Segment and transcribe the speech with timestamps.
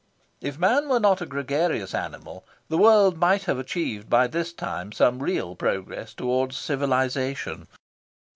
[0.41, 4.91] If man were not a gregarious animal, the world might have achieved, by this time,
[4.91, 7.67] some real progress towards civilisation.